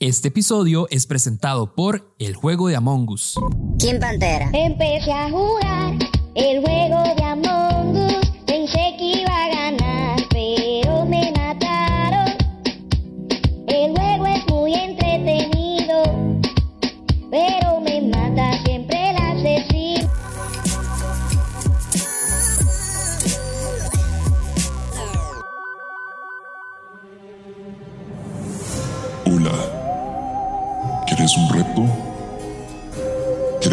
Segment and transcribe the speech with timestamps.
[0.00, 3.34] Este episodio es presentado por El Juego de Among Us.
[3.80, 4.48] ¿Quién Pantera?
[4.52, 5.94] Empecé a jugar
[6.36, 7.16] el juego de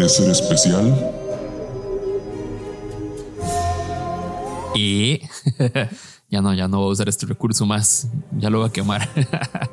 [0.06, 1.12] ¿Quieres ser especial?
[4.72, 5.20] Y
[6.30, 8.06] ya no, ya no voy a usar este recurso más,
[8.38, 9.08] ya lo voy a quemar.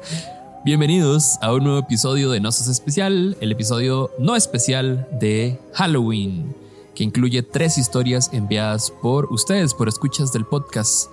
[0.65, 6.55] Bienvenidos a un nuevo episodio de No Sos Especial, el episodio no especial de Halloween,
[6.95, 11.11] que incluye tres historias enviadas por ustedes, por escuchas del podcast.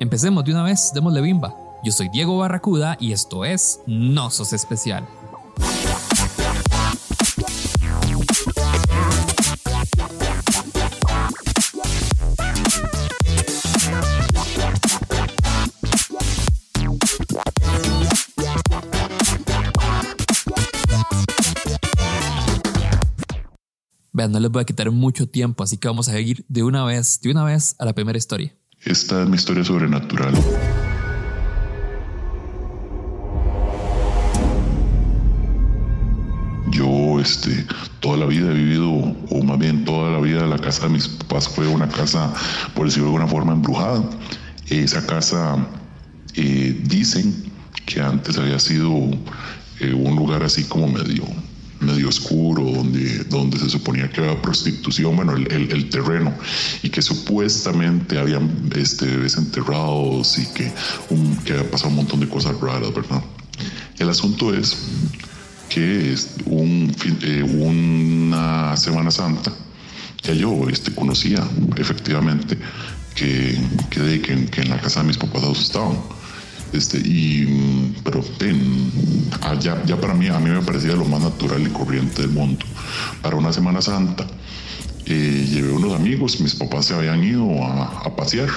[0.00, 1.54] Empecemos de una vez, démosle bimba.
[1.84, 5.06] Yo soy Diego Barracuda y esto es No Sos Especial.
[24.32, 27.20] No les voy a quitar mucho tiempo, así que vamos a seguir de una vez,
[27.20, 28.54] de una vez a la primera historia.
[28.80, 30.34] Esta es mi historia sobrenatural.
[36.70, 37.66] Yo, este,
[38.00, 41.06] toda la vida he vivido, o más bien toda la vida, la casa de mis
[41.06, 42.32] papás fue una casa,
[42.74, 44.02] por decirlo de alguna forma, embrujada.
[44.68, 45.68] Esa casa,
[46.34, 47.52] eh, dicen
[47.84, 48.90] que antes había sido
[49.80, 51.24] eh, un lugar así como medio,
[51.82, 56.32] medio oscuro, donde, donde se suponía que había prostitución, bueno, el, el- el terreno,
[56.82, 60.72] y que supuestamente habían este, bebés enterrados y que,
[61.10, 63.22] un- que había pasado un montón de cosas raras, ¿verdad?
[63.98, 64.76] El asunto es
[65.68, 69.52] que es un eh, una Semana Santa
[70.22, 71.42] que yo este, conocía
[71.76, 72.56] efectivamente
[73.14, 73.58] que,
[73.90, 75.98] que, que, que en la casa de mis papás asustaban.
[76.72, 78.90] Este, y, mm, pero en-
[79.42, 82.64] ah, ya, para mí, a mí me parecía lo más natural y corriente del mundo.
[83.20, 84.26] Para una Semana Santa,
[85.06, 88.48] eh, llevé unos amigos, mis papás se habían ido a, a pasear.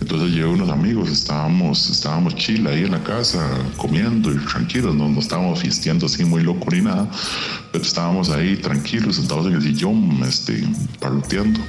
[0.00, 5.08] Entonces llevé unos amigos, estábamos, estábamos chill ahí en la casa, comiendo y tranquilos, no,
[5.08, 7.08] no estábamos fiesteando así muy loco ni nada,
[7.70, 10.64] pero estábamos ahí tranquilos, sentados en el sillón, este,
[10.98, 11.60] parloteando.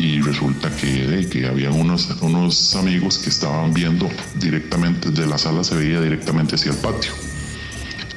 [0.00, 5.62] Y resulta que, que había unos, unos amigos que estaban viendo directamente desde la sala,
[5.62, 7.12] se veía directamente hacia el patio.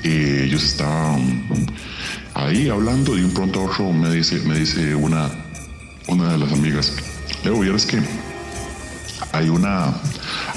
[0.01, 1.45] Eh, ellos estaban
[2.35, 5.29] ahí hablando y de un pronto a otro me dice, me dice una,
[6.07, 6.93] una de las amigas,
[7.43, 7.99] Leo, vieras que
[9.33, 9.87] hay una,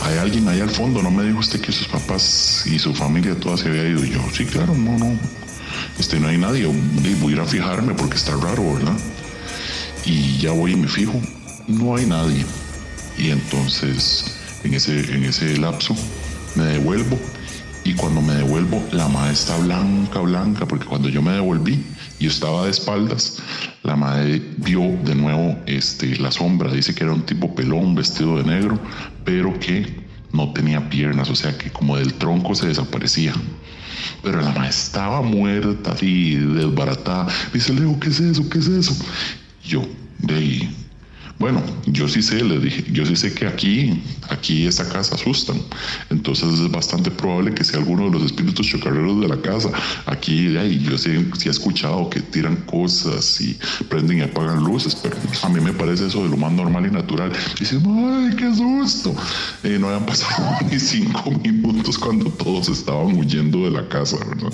[0.03, 3.35] hay alguien ahí al fondo, ¿no me dijo usted que sus papás y su familia
[3.35, 4.05] toda se había ido?
[4.05, 5.19] Y yo, sí, claro, no, no,
[5.99, 6.67] este, no hay nadie,
[7.21, 8.97] voy a ir a fijarme porque está raro, ¿verdad?
[10.07, 11.21] Y ya voy y me fijo,
[11.67, 12.45] no hay nadie.
[13.19, 15.95] Y entonces, en ese, en ese lapso,
[16.55, 17.19] me devuelvo
[17.87, 21.85] y cuando me devuelvo, la madre está blanca, blanca, porque cuando yo me devolví,
[22.19, 23.39] yo estaba de espaldas,
[23.85, 28.39] la madre vio de nuevo este, la sombra, dice que era un tipo pelón vestido
[28.39, 28.77] de negro,
[29.25, 33.35] pero que no tenía piernas, o sea que como del tronco se desaparecía.
[34.21, 37.29] Pero la madre estaba muerta, así, desbaratada.
[37.53, 38.49] Dice, Leo, ¿qué es eso?
[38.51, 38.97] ¿Qué es eso?
[39.67, 39.83] Yo,
[40.23, 40.76] de ahí,
[41.39, 45.61] bueno, yo sí sé, le dije, yo sí sé que aquí, aquí esta casa asustan.
[46.09, 49.71] Entonces es bastante probable que sea alguno de los espíritus chocarreros de la casa.
[50.07, 53.59] Aquí, ahí, yo sí, sí he escuchado que tiran cosas y
[53.91, 56.91] prenden y apagan luces, pero a mí me parece eso de lo más normal y
[56.91, 57.31] natural.
[57.61, 59.15] Dice, ¡ay, qué susto!
[59.63, 64.53] Eh, no habían pasado ni cinco minutos cuando todos estaban huyendo de la casa, ¿verdad?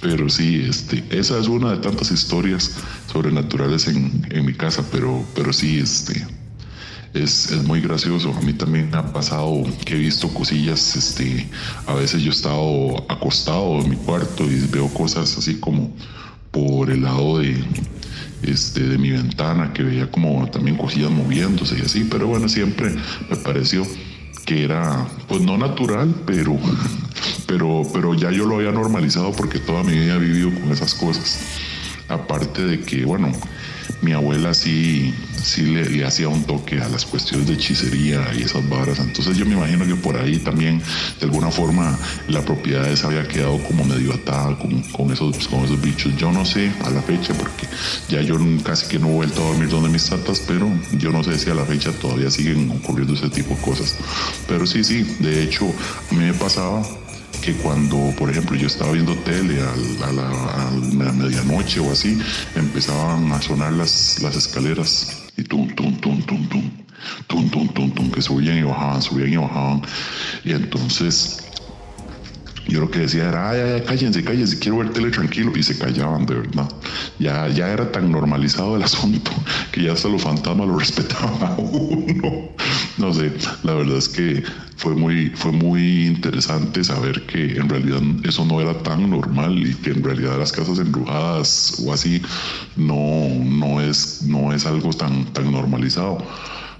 [0.00, 2.70] Pero sí, este, esa es una de tantas historias
[3.12, 6.26] sobrenaturales en, en mi casa, pero, pero sí, este,
[7.14, 8.32] es, es muy gracioso.
[8.32, 11.48] A mí también ha pasado que he visto cosillas, este,
[11.86, 15.92] a veces yo he estado acostado en mi cuarto y veo cosas así como
[16.50, 17.56] por el lado de,
[18.42, 22.94] este, de mi ventana, que veía como también cosillas moviéndose y así, pero bueno, siempre
[23.28, 23.86] me pareció
[24.46, 26.56] que era, pues no natural, pero,
[27.46, 30.94] pero, pero ya yo lo había normalizado porque toda mi vida he vivido con esas
[30.94, 31.40] cosas.
[32.08, 33.30] Aparte de que, bueno,
[34.00, 38.42] mi abuela sí, sí le, le hacía un toque a las cuestiones de hechicería y
[38.42, 38.98] esas varas.
[38.98, 40.80] Entonces yo me imagino que por ahí también,
[41.18, 41.98] de alguna forma,
[42.28, 46.16] la propiedad esa había quedado como medio atada con, con esos, con esos bichos.
[46.16, 47.66] Yo no sé a la fecha, porque
[48.08, 51.24] ya yo casi que no he vuelto a dormir donde mis tatas, pero yo no
[51.24, 53.96] sé si a la fecha todavía siguen ocurriendo ese tipo de cosas.
[54.46, 55.64] Pero sí, sí, de hecho,
[56.10, 56.82] a mí me pasaba
[57.42, 62.18] que cuando, por ejemplo, yo estaba viendo tele a, la, medianoche o así,
[62.54, 66.70] empezaban a sonar las, las escaleras y tum, tum, tum, tum, tum,
[67.26, 69.82] tum, tum, tum, tum, que subían y bajaban, subían y bajaban.
[70.44, 71.48] Y entonces
[72.68, 75.52] yo lo que decía era, ay, ay, cállense, cállense, quiero ver tele tranquilo.
[75.56, 76.68] Y se callaban, de verdad.
[77.18, 79.30] Ya, ya era tan normalizado el asunto
[79.72, 82.50] que ya hasta los fantasmas lo respetaban a uno.
[82.98, 84.42] No sé, la verdad es que
[84.76, 89.74] fue muy, fue muy interesante saber que en realidad eso no era tan normal y
[89.74, 92.20] que en realidad las casas embrujadas o así
[92.76, 96.18] no, no, es, no es algo tan, tan normalizado.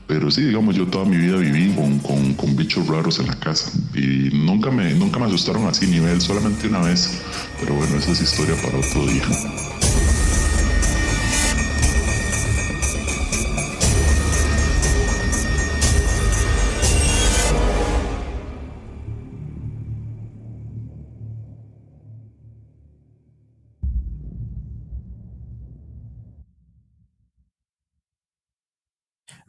[0.08, 3.70] Pero sí, digamos, yo toda mi vida viví con, con, bichos raros en la casa
[3.94, 7.20] y nunca me, nunca me asustaron así nivel, solamente una vez.
[7.60, 9.22] Pero bueno, esa es historia para otro día.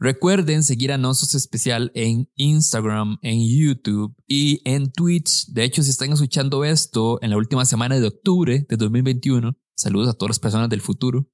[0.02, 5.48] Recuerden seguir a Nosos Especial en Instagram, en YouTube y en Twitch.
[5.48, 10.10] De hecho, si están escuchando esto en la última semana de octubre de 2021, Saludos
[10.10, 11.26] a todas las personas del futuro.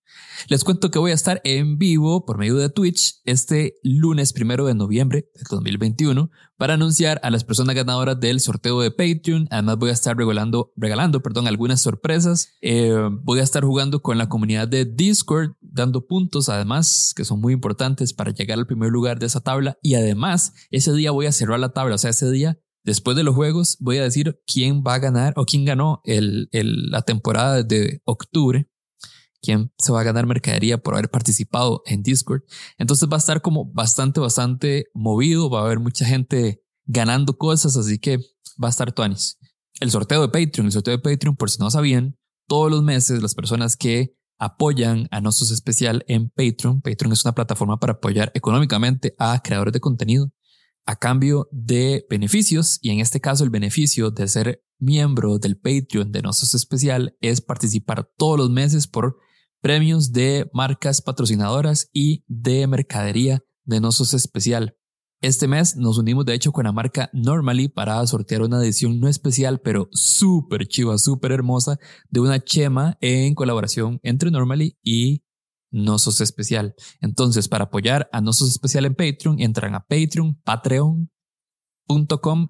[0.49, 4.67] Les cuento que voy a estar en vivo por medio de Twitch este lunes primero
[4.67, 9.49] de noviembre de 2021 para anunciar a las personas ganadoras del sorteo de Patreon.
[9.51, 12.51] Además voy a estar regalando, regalando perdón, algunas sorpresas.
[12.61, 12.95] Eh,
[13.25, 17.53] voy a estar jugando con la comunidad de Discord, dando puntos además que son muy
[17.53, 19.77] importantes para llegar al primer lugar de esa tabla.
[19.83, 21.97] Y además ese día voy a cerrar la tabla.
[21.97, 25.35] O sea, ese día Después de los juegos voy a decir quién va a ganar
[25.37, 28.71] o quién ganó el, la temporada de octubre,
[29.43, 32.43] quién se va a ganar mercadería por haber participado en Discord.
[32.79, 37.77] Entonces va a estar como bastante, bastante movido, va a haber mucha gente ganando cosas,
[37.77, 38.19] así que
[38.63, 39.37] va a estar Tuanis.
[39.81, 42.17] El sorteo de Patreon, el sorteo de Patreon, por si no sabían,
[42.47, 47.35] todos los meses las personas que apoyan a Nosos Especial en Patreon, Patreon es una
[47.35, 50.31] plataforma para apoyar económicamente a creadores de contenido
[50.87, 56.13] a cambio de beneficios y en este caso el beneficio de ser miembro del Patreon
[56.13, 59.19] de Nosos Especial es participar todos los meses por
[59.61, 64.77] premios de marcas patrocinadoras y de mercadería de Nosos Especial.
[65.23, 69.09] Este mes nos unimos de hecho con la marca Normally para sortear una edición no
[69.09, 71.79] especial pero súper chiva, súper hermosa
[72.11, 75.25] de una chema en colaboración entre Normally y
[75.71, 76.75] Nosos Especial.
[77.01, 81.09] Entonces, para apoyar a Nosos Especial en Patreon, entran a Patreon, patreon.com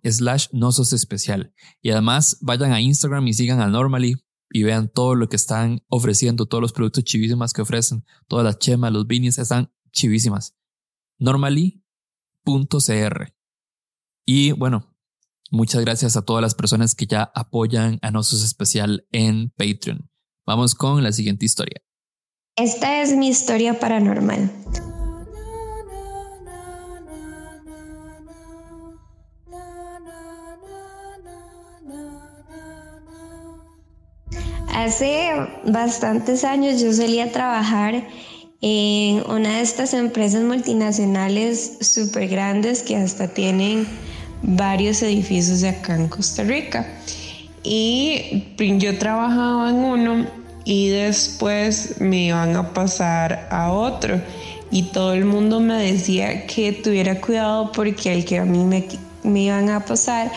[0.04, 1.54] slash Nosos Especial.
[1.80, 4.14] Y además vayan a Instagram y sigan a Normally
[4.50, 8.58] y vean todo lo que están ofreciendo, todos los productos chivísimas que ofrecen, todas las
[8.58, 10.56] chemas, los vinis están chivísimas.
[11.19, 11.74] Normally.cr.
[14.24, 14.94] Y bueno,
[15.50, 20.10] muchas gracias a todas las personas que ya apoyan a Nosos Especial en Patreon.
[20.44, 21.85] Vamos con la siguiente historia.
[22.56, 24.50] Esta es mi historia paranormal.
[34.75, 35.32] Hace
[35.67, 38.06] bastantes años yo solía trabajar
[38.62, 43.87] en una de estas empresas multinacionales súper grandes que hasta tienen
[44.41, 46.87] varios edificios de acá en Costa Rica.
[47.62, 54.20] Y yo trabajaba en uno y después me iban a pasar a otro.
[54.70, 58.84] Y todo el mundo me decía que tuviera cuidado porque el que a mí me,
[59.22, 60.31] me iban a pasar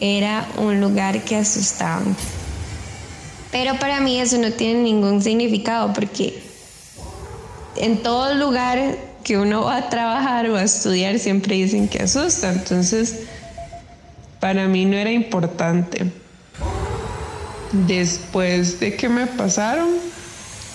[0.00, 2.16] era un lugar que asustaban.
[3.52, 6.42] Pero para mí eso no tiene ningún significado porque
[7.76, 12.52] en todo lugar que uno va a trabajar o a estudiar siempre dicen que asusta.
[12.52, 13.20] Entonces,
[14.40, 16.10] para mí no era importante.
[17.72, 19.88] Después de que me pasaron,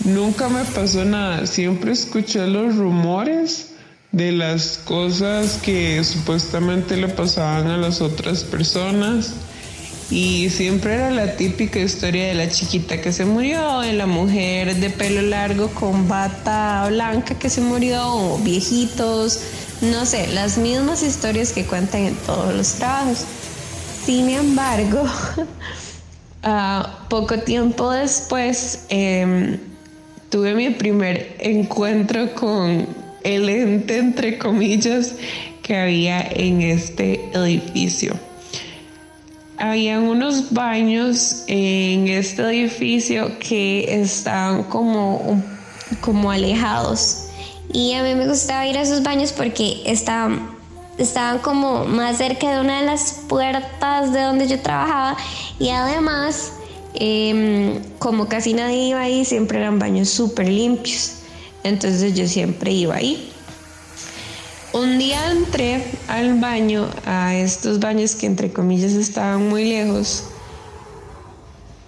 [0.04, 1.48] nunca me pasó nada.
[1.48, 3.72] Siempre escuché los rumores
[4.12, 9.34] de las cosas que supuestamente le pasaban a las otras personas.
[10.12, 14.76] Y siempre era la típica historia de la chiquita que se murió, de la mujer
[14.76, 19.40] de pelo largo con bata blanca que se murió, o viejitos,
[19.82, 23.26] no sé, las mismas historias que cuentan en todos los trabajos.
[24.06, 25.04] Sin embargo,
[27.10, 29.58] poco tiempo después em,
[30.30, 32.88] tuve mi primer encuentro con
[33.24, 35.16] el ente, entre comillas,
[35.62, 38.20] que había en este edificio.
[39.58, 45.42] Había unos baños en este edificio que estaban como,
[46.02, 47.28] como alejados.
[47.72, 50.53] Y a mí me gustaba ir a esos baños porque estaban
[50.98, 55.18] estaban como más cerca de una de las puertas de donde yo trabajaba
[55.60, 56.54] y además
[56.94, 61.14] em, como casi nadie iba ahí siempre eran baños súper limpios.
[61.64, 63.32] Entonces yo siempre iba ahí.
[64.74, 70.26] Un día entré al baño a estos baños que entre comillas estaban muy lejos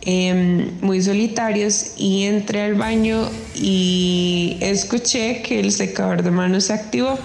[0.01, 6.73] em, muy solitarios y entré al baño y escuché que el secador de manos se
[6.73, 7.17] activó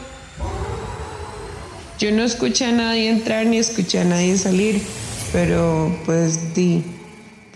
[2.00, 4.80] yo no escuché a nadie entrar ni escuché a nadie salir,
[5.32, 6.82] pero pues di,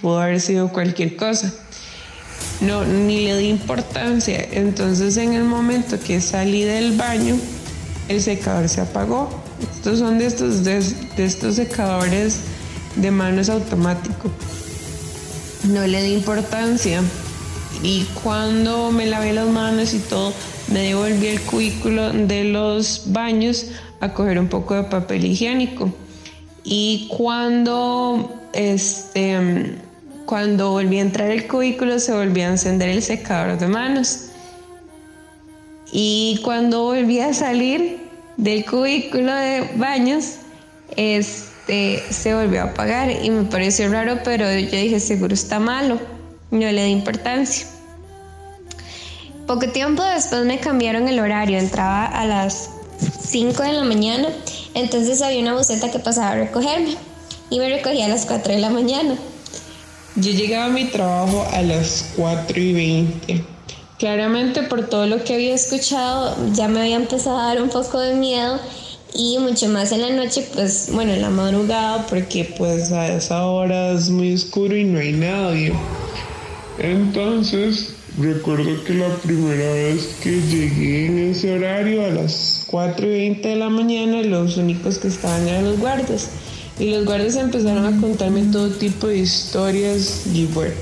[0.02, 1.50] pudo haber sido cualquier cosa.
[2.60, 4.46] No, ni le di importancia.
[4.52, 7.36] Entonces en el momento que salí del baño,
[8.08, 9.30] el secador se apagó.
[9.76, 10.76] Estos son de estos, de,
[11.16, 12.40] estos secadores
[12.96, 14.30] de manos automáticos.
[15.64, 17.00] No le di importancia.
[17.82, 20.34] Y cuando me lavé las manos y todo,
[20.68, 23.66] me devolví el cubículo de los baños
[24.00, 25.92] a coger un poco de papel higiénico.
[26.64, 29.76] Y cuando, este,
[30.26, 34.30] cuando volví a entrar el cubículo se volvió a encender el secador de manos.
[35.92, 37.98] Y cuando volví a salir
[38.36, 40.36] del cubículo de baños,
[40.96, 46.00] este, se volvió a apagar y me pareció raro, pero yo dije, seguro está malo.
[46.50, 47.66] No le di importancia.
[49.46, 54.28] Poco tiempo después me cambiaron el horario, entraba a las 5 de la mañana,
[54.74, 56.96] entonces había una buceta que pasaba a recogerme
[57.50, 59.16] y me recogía a las 4 de la mañana.
[60.16, 63.44] Yo llegaba a mi trabajo a las 4 y 20.
[63.98, 67.98] Claramente por todo lo que había escuchado ya me había empezado a dar un poco
[67.98, 68.58] de miedo
[69.14, 73.46] y mucho más en la noche, pues bueno, en la madrugada porque pues a esa
[73.46, 75.72] hora es muy oscuro y no hay nadie.
[76.78, 83.10] Entonces recuerdo que la primera vez que llegué en ese horario a las 4 y
[83.10, 86.30] 20 de la mañana los únicos que estaban eran los guardias.
[86.76, 90.74] Y los guardias empezaron a contarme todo tipo de historias y bueno,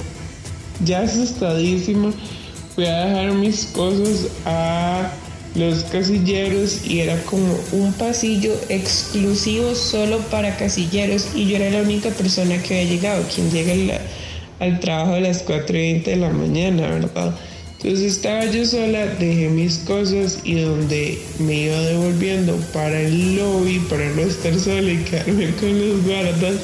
[0.87, 2.15] ya asustadísimo
[2.75, 5.13] fui a dejar mis cosas a
[5.55, 11.83] los casilleros y era como un pasillo exclusivo solo para casilleros y yo era la
[11.83, 14.01] única persona que había llegado, quien llega
[14.61, 17.35] al trabajo a las 4 y 20 de la mañana, ¿verdad?
[17.83, 23.81] Entonces estaba yo sola, dejé mis cosas y donde me iba devolviendo para el lobby,
[23.91, 26.61] para no estar sola y quedarme con los guardas.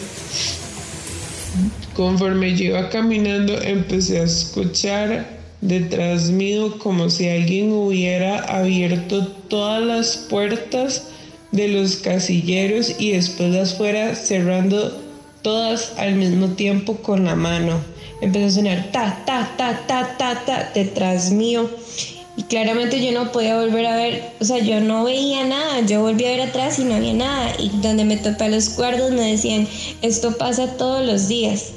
[1.95, 9.83] Conforme yo iba caminando, empecé a escuchar detrás mío como si alguien hubiera abierto todas
[9.83, 11.09] las puertas
[11.51, 14.97] de los casilleros y después las fuera cerrando
[15.43, 20.45] todas al mismo tiempo con la mano empezó a sonar ta, ta, ta, ta, ta,
[20.45, 21.69] ta, detrás mío.
[22.37, 26.03] Y claramente yo no podía volver a ver, o sea, yo no veía nada, yo
[26.03, 27.53] volví a ver atrás y no había nada.
[27.59, 29.67] Y donde me topé los cuerdos me decían,
[30.03, 31.73] esto pasa todos los días.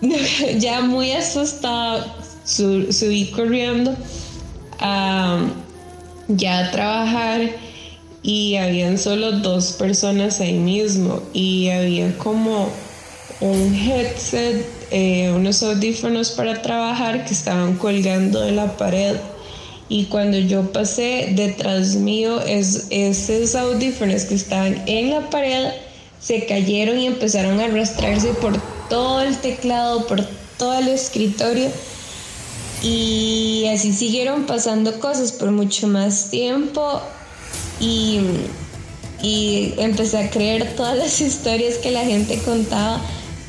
[0.58, 3.96] ya muy asustada, subí corriendo
[4.78, 5.48] a,
[6.28, 7.40] ya a trabajar
[8.22, 12.68] y habían solo dos personas ahí mismo y había como
[13.40, 19.16] un headset eh, unos audífonos para trabajar que estaban colgando de la pared.
[19.88, 25.70] Y cuando yo pasé detrás mío es, esos audífonos que estaban en la pared
[26.20, 30.26] se cayeron y empezaron a arrastrarse por todo el teclado, por
[30.58, 31.70] todo el escritorio.
[32.82, 37.00] Y así siguieron pasando cosas por mucho más tiempo.
[37.80, 38.20] Y,
[39.22, 43.00] y empecé a creer todas las historias que la gente contaba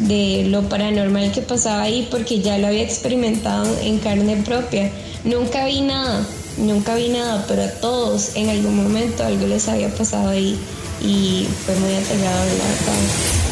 [0.07, 4.91] de lo paranormal que pasaba ahí porque ya lo había experimentado en carne propia.
[5.24, 6.25] Nunca vi nada,
[6.57, 10.57] nunca vi nada, pero a todos en algún momento algo les había pasado ahí
[11.01, 13.43] y fue muy aterrador la verdad.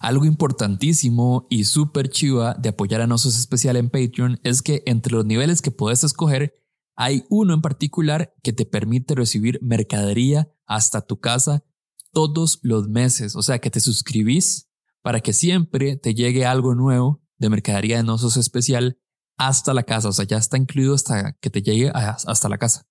[0.00, 5.12] Algo importantísimo y súper chiva de apoyar a Nosos Especial en Patreon es que entre
[5.12, 6.54] los niveles que puedes escoger
[7.00, 11.64] hay uno en particular que te permite recibir mercadería hasta tu casa
[12.12, 14.68] todos los meses, o sea que te suscribís
[15.00, 18.98] para que siempre te llegue algo nuevo de mercadería de Nosos Especial
[19.36, 22.88] hasta la casa, o sea, ya está incluido hasta que te llegue hasta la casa.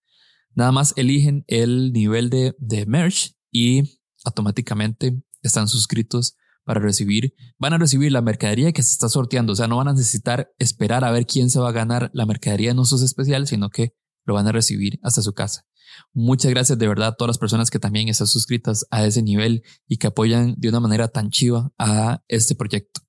[0.56, 6.38] Nada más eligen el nivel de, de merch y automáticamente están suscritos
[6.68, 9.88] para recibir, van a recibir la mercadería que se está sorteando, o sea, no van
[9.88, 13.48] a necesitar esperar a ver quién se va a ganar la mercadería en usos especial,
[13.48, 13.94] sino que
[14.26, 15.66] lo van a recibir hasta su casa.
[16.14, 19.64] Muchas gracias de verdad a todas las personas que también están suscritas a ese nivel
[19.88, 23.00] y que apoyan de una manera tan chiva a este proyecto.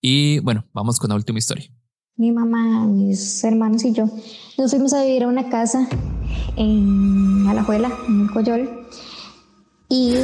[0.00, 1.66] Y bueno, vamos con la última historia.
[2.14, 4.08] Mi mamá, mis hermanos y yo
[4.56, 5.88] nos fuimos a vivir a una casa
[6.54, 8.86] en Alajuela, en el Coyol.
[9.88, 10.14] Y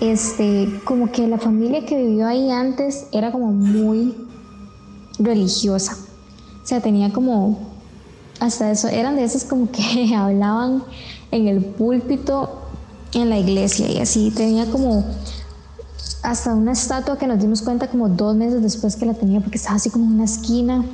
[0.00, 4.16] este, como que la familia que vivió ahí antes era como muy
[5.18, 5.96] religiosa.
[6.62, 7.58] O sea, tenía como,
[8.40, 10.82] hasta eso, eran de esos como que hablaban
[11.30, 12.60] en el púlpito
[13.12, 14.30] en la iglesia y así.
[14.30, 15.04] Tenía como
[16.22, 19.56] hasta una estatua que nos dimos cuenta como dos meses después que la tenía porque
[19.56, 20.84] estaba así como en una esquina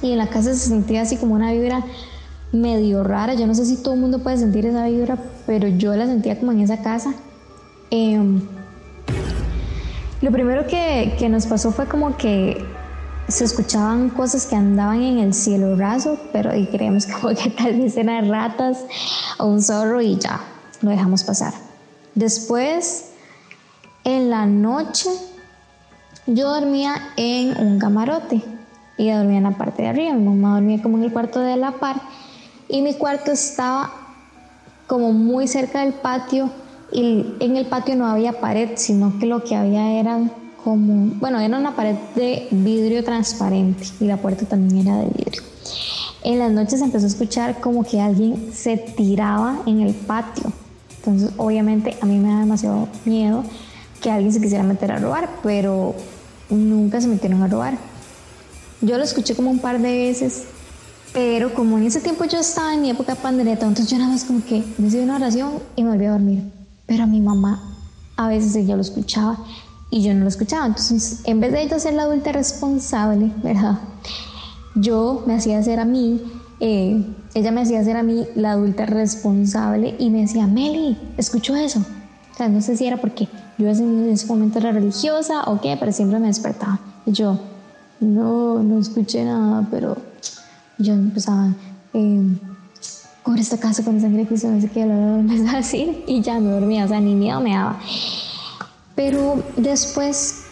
[0.00, 1.84] y en la casa se sentía así como una vibra
[2.50, 3.34] medio rara.
[3.34, 6.38] Yo no sé si todo el mundo puede sentir esa vibra, pero yo la sentía
[6.38, 7.14] como en esa casa.
[7.94, 8.40] Em,
[10.22, 12.64] lo primero que, nos pasó fue como que
[13.28, 17.04] se escuchaban cosas que andaban en el cielo raso, pero y creemos
[17.42, 18.78] que tal vez eran ratas
[19.38, 20.40] o un zorro y ya,
[20.80, 21.52] lo dejamos pasar.
[22.14, 23.10] Después,
[24.04, 25.10] en la noche,
[26.26, 28.42] yo dormía en un camarote
[28.96, 30.14] y dormía en la parte de arriba.
[30.14, 32.00] Mi mamá dormía como en el cuarto de la par
[32.68, 33.92] y mi cuarto estaba
[34.86, 36.50] como muy cerca del patio
[36.92, 40.30] y en el patio no había pared, sino que lo que había eran
[40.62, 45.42] como, bueno, era una pared de vidrio transparente y la puerta también era de vidrio.
[46.22, 50.52] En las noches empezó a escuchar como que alguien se tiraba en el patio.
[50.98, 53.42] Entonces, obviamente, a mí me da demasiado miedo
[54.00, 55.94] que alguien se quisiera meter a robar, pero
[56.48, 57.76] nunca se metieron a robar.
[58.82, 60.44] Yo lo escuché como un par de veces,
[61.12, 64.10] pero como en ese tiempo yo estaba en mi época de pandereta, entonces yo nada
[64.10, 66.61] más como que decía una oración y me volví a dormir.
[66.92, 67.58] Pero a mi mamá
[68.18, 69.38] a veces ella lo escuchaba
[69.88, 70.66] y yo no lo escuchaba.
[70.66, 73.78] Entonces, en vez de ella ser la adulta responsable, ¿verdad?
[74.74, 76.20] Yo me hacía hacer a mí,
[76.60, 81.56] eh, ella me hacía hacer a mí la adulta responsable y me decía, Meli, escucho
[81.56, 81.80] eso.
[81.80, 85.78] O sea, no sé si era porque yo en ese momento era religiosa o qué,
[85.80, 86.78] pero siempre me despertaba.
[87.06, 87.40] Y yo,
[88.00, 89.96] no, no escuché nada, pero
[90.76, 91.54] yo empezaba,
[91.94, 92.22] eh,
[93.22, 96.38] cubre esta casa con sangre Cristo, no sé qué, lo empezaba a decir y ya
[96.40, 97.78] me dormía, o sea, ni miedo me daba.
[98.94, 100.44] Pero después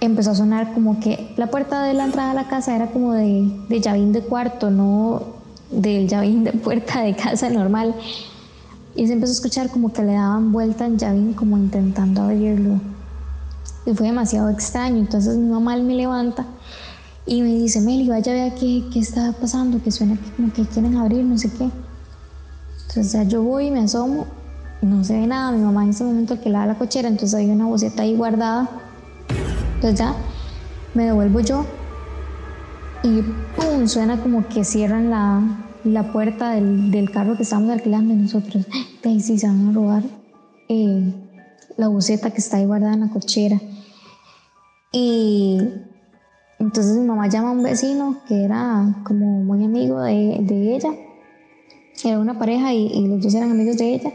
[0.00, 3.12] empezó a sonar como que la puerta de la entrada a la casa era como
[3.12, 5.22] de, de llavín de cuarto, no
[5.70, 7.94] del llavín de puerta de casa normal.
[8.96, 12.80] Y se empezó a escuchar como que le daban vuelta en llavín como intentando abrirlo.
[13.86, 14.98] Y fue demasiado extraño.
[14.98, 16.46] Entonces mi mamá me levanta
[17.26, 20.64] y me dice, Meli, vaya a ver qué, qué está pasando, que suena como que
[20.66, 21.70] quieren abrir, no sé qué.
[22.88, 24.26] Entonces ya yo voy y me asomo
[24.84, 25.52] no se ve nada.
[25.52, 28.68] Mi mamá en ese momento alquilaba la cochera, entonces había una boceta ahí guardada.
[29.76, 30.14] Entonces ya
[30.94, 31.66] me devuelvo yo
[33.02, 33.22] y
[33.56, 33.86] ¡pum!
[33.86, 35.42] suena como que cierran la,
[35.84, 38.66] la puerta del, del, carro que estábamos alquilando y nosotros,
[39.02, 40.02] de ahí sí se van a robar
[40.68, 41.12] eh,
[41.76, 43.60] la boceta que está ahí guardada en la cochera.
[44.92, 45.58] Y
[46.64, 50.90] entonces mi mamá llama a un vecino que era como muy amigo de, de ella.
[52.02, 54.12] Era una pareja y, los dos eran amigos de ella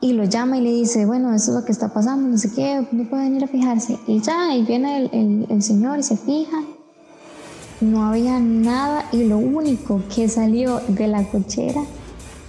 [0.00, 2.52] y lo llama y le dice, bueno, eso es lo que está pasando, no sé
[2.54, 3.98] qué, no puede venir a fijarse.
[4.06, 6.62] Y ya, y viene el, el, el, señor y se fija.
[7.80, 11.82] No había nada y lo único que salió de la cochera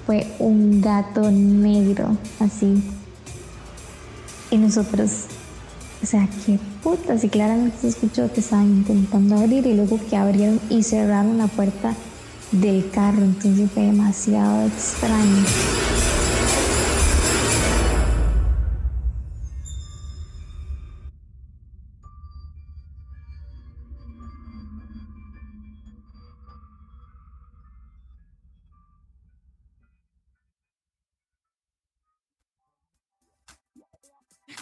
[0.05, 2.83] fue un gato negro, así.
[4.51, 5.25] Y nosotros,
[6.01, 7.23] o sea, qué putas.
[7.23, 11.47] Y claramente se escuchó que estaban intentando abrir y luego que abrieron y cerraron la
[11.47, 11.95] puerta
[12.51, 13.23] del carro.
[13.23, 15.45] Entonces fue demasiado extraño.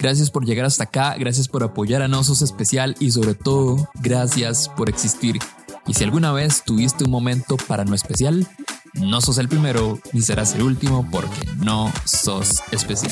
[0.08, 4.70] Gracias por llegar hasta acá, gracias por apoyar a Nosos Especial y sobre todo, gracias
[4.70, 5.38] por existir.
[5.86, 8.48] Y si alguna vez tuviste un momento para no especial,
[8.94, 13.12] no sos el primero ni serás el último porque no sos especial.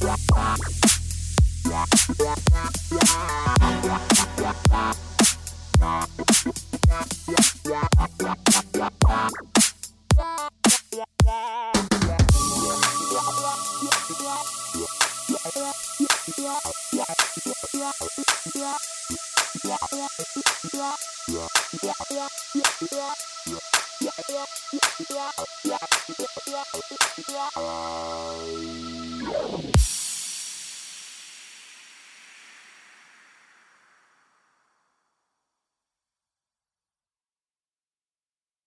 [0.00, 0.14] Yeah.